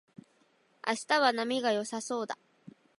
[0.87, 2.39] 明日は波が良さそうだ